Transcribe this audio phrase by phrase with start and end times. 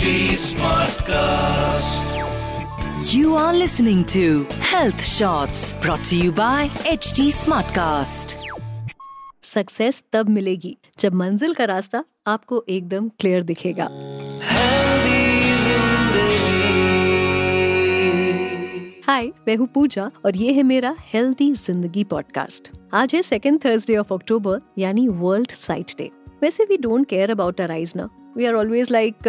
[0.00, 2.12] HD Smartcast.
[3.12, 8.34] You are listening to Health Shots brought to you by HD Smartcast.
[9.44, 13.88] Success तब मिलेगी जब मंजिल का रास्ता आपको एकदम क्लियर दिखेगा।
[19.06, 23.96] हाय मैं हूँ पूजा और ये है मेरा हेल्दी ज़िंदगी पॉडकास्ट आज है सेकेंड थर्सडे
[23.96, 26.10] ऑफ़ अक्टूबर यानी वर्ल्ड साइट डे
[26.42, 29.28] वैसे we don't care about our eyes ना। वी आर ऑलवेज लाइक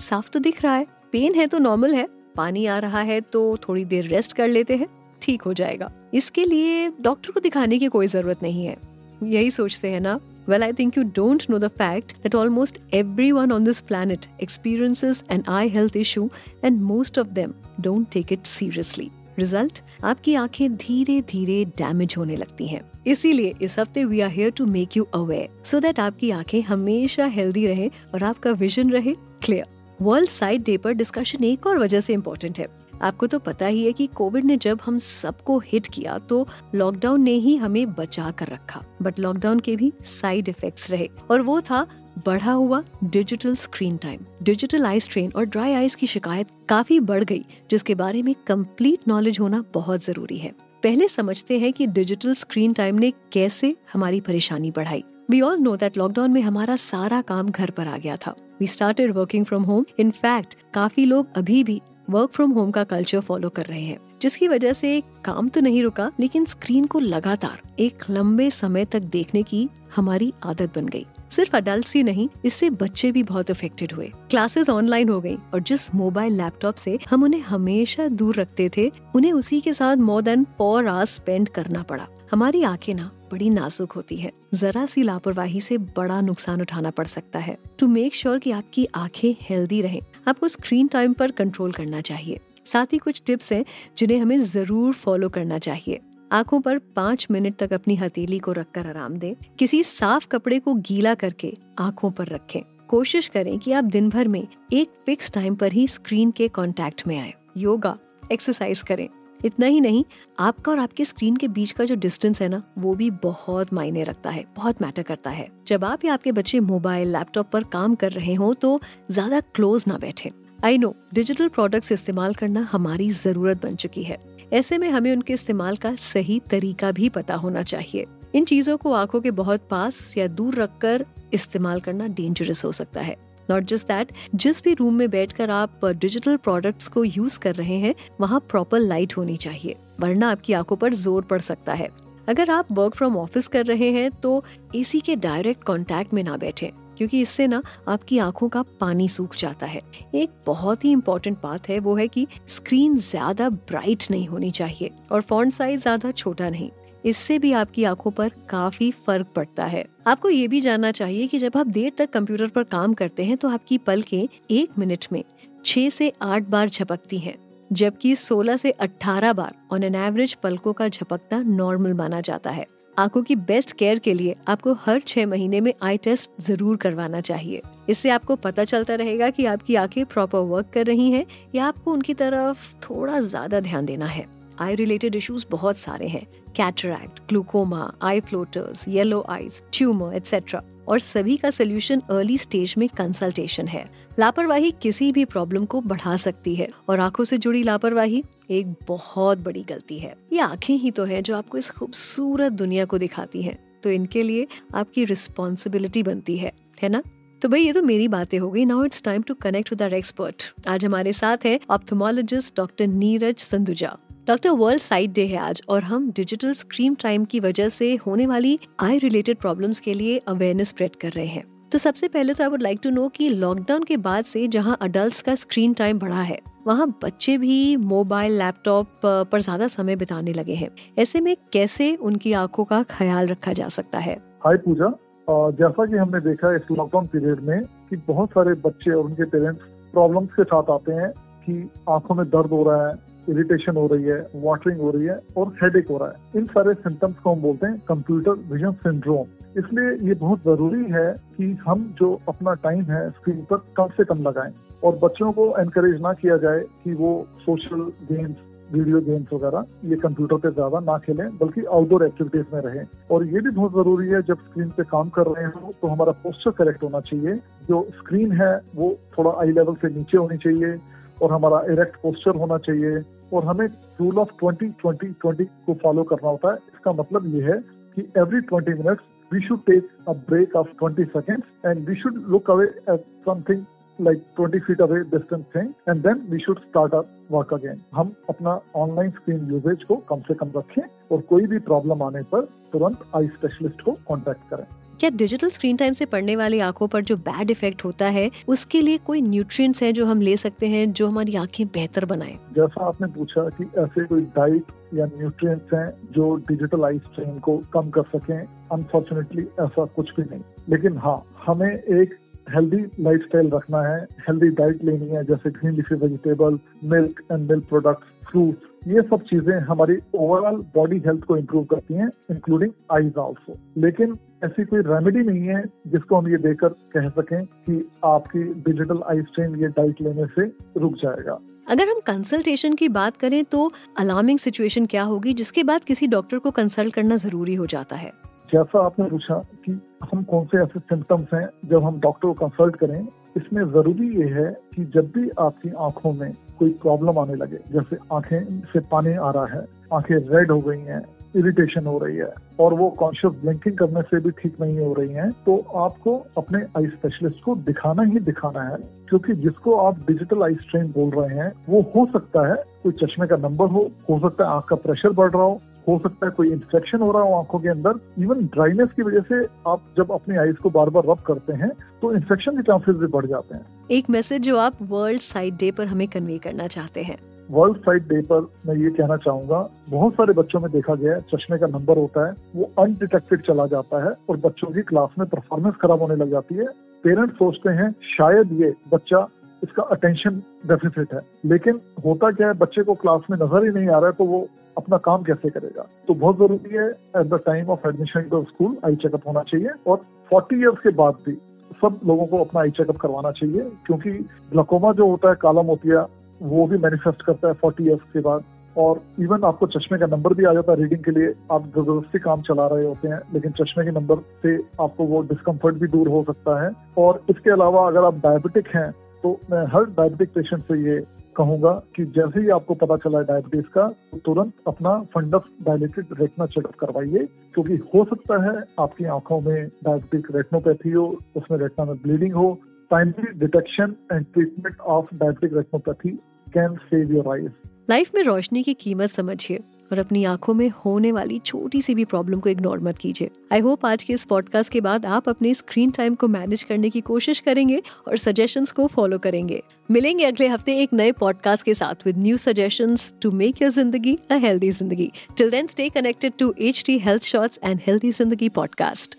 [0.00, 2.06] साफ़ तो दिख रहा है पेन है तो नॉर्मल है,
[2.36, 4.86] पानी आ रहा है तो थोड़ी देर रेस्ट कर लेते हैं,
[5.22, 8.76] ठीक हो जाएगा। इसके लिए डॉक्टर को दिखाने की कोई ज़रूरत नहीं है।
[9.22, 12.78] यही सोचते हैं ना। Well I think you don't know the fact that almost
[13.32, 16.28] everyone on this planet experiences and eye health issue
[16.64, 22.36] and most of them don't take it seriously result आपकी आँखें धीरे धीरे डैमेज होने
[22.36, 26.30] लगती हैं। इसीलिए इस हफ़्ते we are here to make you aware so that आपकी
[26.30, 29.14] आँखें हमेशा हेल्दी रहे और आपका विजन रहे
[29.44, 29.66] क्लियर
[30.02, 32.66] वर्ल्ड साइड डे पर डिस्कशन एक और वजह से इम्पोर्टेंट है।
[33.02, 37.22] आपको तो पता ही है कि कोविड ने जब हम सबको हिट किया तो लॉकडाउन
[37.22, 41.60] ने ही हमें बचा कर रखा। बट लॉकडाउन के भी साइड इफेक्ट्स रहे। और वो
[41.60, 41.86] था,
[42.26, 47.24] बढ़ा हुआ digital screen time digital eye strain और ड्राई आइज़ की शिकायत काफ़ी बढ़
[47.24, 52.34] गई, जिसके बारे में कंप्लीट नॉलेज होना बहुत ज़रूरी है। पहले समझते हैं कि डिजिटल
[52.34, 57.20] स्क्रीन टाइम ने कैसे हमारी परेशानी बढ़ाई। We all know that lockdown में हमारा सारा
[57.22, 61.36] काम घर पर आ गया था। We started working from home in fact काफ़ी लोग
[61.36, 65.48] अभी भी वर्क फ्रॉम होम का कल्चर फॉलो कर रहे हैं, जिसकी वजह से काम
[65.48, 70.74] तो नहीं रुका, लेकिन स्क्रीन को लगातार एक लंबे समय तक देखने की हमारी आदत
[70.74, 75.20] बन गई। सिर्फ़ अडल्ट ही नहीं, इससे बच्चे भी बहुत अफेक्टेड हुए। क्लासेस ऑनलाइन हो
[75.20, 79.72] गई और जिस मोबाइल लैपटॉप से हम उन्हें हमेशा दूर रखते थे, उन्हें उसी के
[79.72, 84.32] साथ more than four hours spend करना पड़ा। हमारी आँखें ना, बड़ी नाजुक होती है।
[84.54, 88.86] जरा सी लापरवाही से बड़ा नुकसान उठाना पड़ सकता है। टू मेक श्योर कि आपकी
[88.94, 93.64] आँखें हेल्दी रहें, आपको स्क्रीन टाइम पर कंट्रोल करना चाहिए। साथ ही कुछ टिप्स हैं
[93.98, 96.00] जिन्हें हमें ज़रूर फॉलो करना चाहिए।
[96.32, 100.74] आँखों पर पाँच मिनट तक अपनी हथेली को रखकर आराम दें। किसी साफ़ कपड़े को
[100.74, 105.54] गीला करके आँखों पर रखें। कोशिश करें कि आप दिन भर में एक फिक्स टाइम
[105.54, 107.96] पर ही स्क्रीन के कांटेक्ट में आए। योगा
[108.32, 109.08] एक्सरसाइज करें।
[109.44, 110.04] इतना ही नहीं,
[110.38, 114.02] आपका और आपके स्क्रीन के बीच का जो डिस्टेंस है ना, वो भी बहुत मायने
[114.04, 117.94] रखता है, बहुत मैटर करता है। जब आप या आपके बच्चे मोबाइल लैपटॉप पर काम
[117.94, 118.80] कर रहे हो तो
[119.10, 120.32] ज़्यादा क्लोज ना बैठे।
[120.64, 124.16] आई नो डिजिटल प्रोडक्ट्स इस्तेमाल करना हमारी ज़रूरत बन चुकी है।
[124.52, 128.92] ऐसे में हमें उनके इस्तेमाल का सही तरीका भी पता होना चाहिए। इन चीज़ों को
[128.92, 133.16] आँखों के बहुत पास या दूर रखकर इस्तेमाल करना डेंजरस हो सकता है।
[133.50, 137.78] नॉट जस्ट दैट जिस भी रूम में बैठकर आप डिजिटल प्रोडक्ट्स को यूज़ कर रहे
[137.78, 141.88] हैं, वहाँ प्रॉपर लाइट होनी चाहिए, वरना आपकी आँखों पर ज़ोर पड़ सकता है।
[142.28, 144.42] अगर आप वर्क फ्रॉम ऑफ़िस कर रहे हैं तो
[144.76, 149.34] एसी के डायरेक्ट कांटेक्ट में ना बैठे। क्योंकि इससे ना आपकी आँखों का पानी सूख
[149.36, 149.80] जाता है।
[150.14, 154.90] एक बहुत ही इम्पोर्टेंट बात है, वो है कि स्क्रीन ज़्यादा ब्राइट नहीं होनी चाहिए
[155.12, 156.70] और फॉन्ट साइज़ ज़्यादा छोटा नहीं।
[157.04, 161.38] इससे भी आपकी आँखों पर काफ़ी फ़र्क पड़ता है। आपको ये भी जानना चाहिए कि
[161.38, 165.22] जब आप देर तक कंप्यूटर पर काम करते हैं तो आपकी पलकें एक मिनट में
[165.64, 167.34] छह से आठ बार झपकती हैं,
[167.70, 172.66] जबकि 16 से 18 बार ऑन एन एवरेज पलकों का झपकना नॉर्मल माना जाता है।
[172.98, 177.20] आँखों की बेस्ट केयर के लिए आपको हर छह महीने में आई टेस्ट ज़रूर करवाना
[177.20, 181.24] चाहिए। इससे आपको पता चलता रहेगा कि आपकी आँखें प्रॉपर वर्क कर रही हैं
[181.54, 184.26] या आपको उनकी तरफ़ थोड़ा ज़्यादा ध्यान देना है।
[184.60, 190.98] आई रिलेटेड इश्यूज़ बहुत सारे हैं। Cataract glaucoma eye floaters yellow eyes tumour etcetera और
[190.98, 193.84] सभी का सोल्यूशन अर्ली स्टेज में कंसल्टेशन है।
[194.18, 199.38] लापरवाही किसी भी प्रॉब्लम को बढ़ा सकती है। और आँखों से जुड़ी लापरवाही एक बहुत
[199.38, 203.42] बड़ी गलती है। ये आँखें ही तो है जो आपको इस खूबसूरत दुनिया को दिखाती
[203.42, 206.52] हैं। तो इनके लिए आपकी रिस्पॉन्सिबिलिटी बनती है
[206.82, 207.02] है ना?
[207.42, 209.94] तो भाई, ये तो मेरी बातें हो गई। Now it's time to connect with our
[209.94, 213.96] expert आज हमारे साथ है ophthalmologist doctor Neeraj Sanduja
[214.26, 218.26] doctor world sight day है आज और हम डिजिटल स्क्रीन टाइम की वजह से होने
[218.26, 222.42] वाली आई रिलेटेड प्रॉब्लम्स के लिए अवेयरनेस स्प्रेड कर रहे हैं। तो सबसे पहले तो
[222.44, 225.98] I would like to know कि लॉकडाउन के बाद से जहाँ अडल्ट का स्क्रीन टाइम
[225.98, 230.68] बढ़ा है, वहाँ बच्चे भी मोबाइल लैपटॉप पर ज़्यादा समय बिताने लगे हैं।
[230.98, 234.16] ऐसे में कैसे उनकी आँखों का ख्याल रखा जा सकता है?
[234.44, 234.90] हाय पूजा
[235.28, 239.64] जैसा कि हमने देखा इस लॉकडाउन पीरियड में कि बहुत सारे बच्चे और उनके पेरेंट्स
[239.92, 241.10] प्रॉब्लम्स के साथ आते हैं
[241.44, 242.92] कि आँखों में दर्द हो रहा है
[243.28, 246.74] इरिटेशन हो रही है वाटरिंग हो रही है और हेडेक हो रहा है। इन सारे
[246.74, 249.26] सिम्टम्स को हम बोलते हैं कंप्यूटर विजन सिंड्रोम
[249.58, 254.04] इसलिए ये बहुत ज़रूरी है कि हम जो अपना टाइम है स्क्रीन पर कम से
[254.04, 254.52] कम लगाएँ
[254.84, 257.10] और बच्चों को एनकरेज ना किया जाए कि वो
[257.40, 257.82] सोशल
[258.12, 258.36] गेम्स
[258.72, 263.24] वीडियो गेम्स वगैरह, ये कंप्यूटर पे ज़्यादा ना खेलें, बल्कि आउटडोर एक्टिविटीज़ में रहें। और
[263.26, 266.50] ये भी बहुत ज़रूरी है, जब स्क्रीन पे काम कर रहे हो तो हमारा पोस्टर
[266.58, 267.34] करेक्ट होना चाहिए।
[267.68, 270.78] जो स्क्रीन है, वो थोड़ा आई लेवल से नीचे होनी चाहिए
[271.22, 273.66] और हमारा इरेक्ट पोस्टर होना चाहिए। और हमें
[274.00, 277.58] rule of twenty twenty twenty को फॉलो करना होता है। इसका मतलब ये है
[277.96, 282.16] कि every twenty minutes we should take a break of 20 seconds and we should
[282.28, 283.66] look away at something
[283.98, 287.80] like 20 feet away distant thing and then we should start our work again.
[287.94, 290.82] हम अपना ऑनलाइन स्क्रीन यूजेज को कम से कम रखें
[291.12, 294.66] और कोई भी problem आने पर तुरंत आई स्पेशलिस्ट को कांटेक्ट करें
[295.00, 298.80] क्या डिजिटल स्क्रीन टाइम से पड़ने वाली आँखों पर जो बैड इफ़ेक्ट होता है, उसके
[298.80, 302.32] लिए कोई न्यूट्रिएंट्स है जो हम ले सकते हैं, जो हमारी आँखें बेहतर बनाए?
[302.52, 307.56] जैसा आपने पूछा कि ऐसे कोई डाइट या न्यूट्रिएंट्स हैं जो डिजिटल आई स्ट्रेन को
[307.72, 308.38] कम कर सकें
[308.72, 312.16] अनफॉर्चुनेटली ऐसा कुछ भी नहीं। लेकिन हाँ हमें एक
[312.54, 317.68] हेल्दी लाइफस्टाइल रखना है हेल्दी डाइट लेनी है, जैसे green leafy vegetable milk and milk
[317.68, 323.18] products fruits ये सब चीज़ें हमारी ओवरऑल बॉडी हेल्थ को इम्प्रूव करती हैं इंक्लूडिंग आईज
[323.18, 328.42] आल्सो लेकिन ऐसी कोई रेमेडी नहीं है जिसको हम ये देकर कह सकें कि आपकी
[328.62, 330.46] डिजिटल आई स्ट्रेन ये डाइट लेने से
[330.80, 331.38] रुक जाएगा।
[331.68, 336.38] अगर हम कंसल्टेशन की बात करें तो अलार्मिंग सिचुएशन क्या होगी जिसके बाद किसी डॉक्टर
[336.38, 338.12] को कंसल्ट करना ज़रूरी हो जाता है?
[338.52, 339.80] जैसा आपने पूछा कि
[340.12, 343.06] हम कौन से ऐसे सिम्टम्स हैं जब हम डॉक्टर को कंसल्ट करें
[343.36, 347.96] इसमें ज़रूरी ये है कि जब भी आपकी आँखों में कोई प्रॉब्लम आने लगे, जैसे
[348.12, 351.02] आँखें से पानी आ रहा है, आँखें रेड हो गई हैं
[351.36, 355.12] इरिटेशन हो रही है, और वो कॉन्शियस ब्लिंकिंग करने से भी ठीक नहीं हो रही
[355.12, 358.76] हैं तो आपको अपने आई स्पेशलिस्ट को दिखाना ही दिखाना है,
[359.08, 363.26] क्योंकि जिसको आप डिजिटल आई स्ट्रेन बोल रहे हैं, वो हो सकता है कोई चश्मे
[363.26, 366.32] का नंबर हो हो सकता है आँख का प्रेशर बढ़ रहा हो हो सकता है
[366.32, 369.40] कोई इन्फेक्शन हो रहा हो आँखों के अंदर इवन ड्राइनेस की वजह से
[369.70, 371.70] आप जब अपनी आईज को बार बार रब करते हैं
[372.02, 375.70] तो इन्फेक्शन के चांसेस भी बढ़ जाते हैं। एक मैसेज जो आप वर्ल्ड साइड डे
[375.70, 377.16] पर हमें कन्वे करना चाहते हैं।
[377.50, 379.58] वर्ल्ड साइड डे पर मैं ये कहना चाहूँगा
[379.90, 383.66] बहुत सारे बच्चों में देखा गया है चश्मे का नंबर होता है वो अनडिटेक्टेड चला
[383.66, 386.66] जाता है और बच्चों की क्लास में परफॉर्मेंस खराब होने लग जाती है।
[387.04, 389.26] पेरेंट्स सोचते हैं शायद ये बच्चा
[389.62, 393.88] इसका अटेंशन डेफिसिट है। लेकिन होता क्या है, बच्चे को क्लास में नज़र ही नहीं
[393.88, 394.46] आ रहा है तो वो
[394.76, 395.86] अपना काम कैसे करेगा?
[396.08, 399.70] तो बहुत ज़रूरी है at the time of admission to school eye checkup होना चाहिए
[399.86, 401.38] और फोर्टी ईयर्स के बाद भी
[401.82, 404.10] सब लोगों को अपना आई चेकअप करवाना चाहिए, क्योंकि
[404.52, 406.06] ग्लकोमा जो होता है, काला मोतिया,
[406.40, 408.44] वो भी मैनिफेस्ट करता है फोर्टी ईयर्स के बाद।
[408.76, 412.18] और इवन आपको चश्मे का नंबर भी आ जाता है रीडिंग के लिए। आप ज़बरदस्ती
[412.18, 416.08] काम चला रहे होते हैं, लेकिन चश्मे के नंबर से आपको वो डिस्कम्फर्ट भी दूर
[416.08, 418.90] हो सकता है। और इसके अलावा अगर आप डायबिटिक हैं
[419.22, 421.00] तो मैं हर डायबिटिक पेशेंट से ये
[421.36, 426.46] कहूँगा कि जैसे ही आपको पता चला डायबिटीज़ का तो तुरंत अपना फंडस डायलेटेड रेटना
[426.46, 431.06] चेकअप करवाइए, क्योंकि हो सकता है आपकी आँखों में डायबिटिक रेटनोपैथी हो,
[431.36, 432.52] उसमें रेटना में ब्लीडिंग हो।
[432.90, 436.10] Timely detection and treatment of diabetic retinopathy
[436.54, 437.50] can save your eyes
[437.90, 439.60] life में रोशनी की कीमत समझिए।
[439.92, 443.60] और अपनी आँखों में होने वाली छोटी सी भी प्रॉब्लम को इग्नोर मत कीजिए। आई
[443.60, 447.00] होप आज के इस पॉडकास्ट के बाद आप अपने स्क्रीन टाइम को मैनेज करने की
[447.00, 452.06] कोशिश करेंगे और सजेशन को फॉलो करेंगे। मिलेंगे अगले हफ़्ते एक नए पॉडकास्ट के साथ
[452.06, 456.54] with new suggestion to make your ज़िंदगी अ हेल्दी ज़िंदगी till then stay connected to
[456.58, 459.18] H T health shorts and healthy ज़िंदगी podcast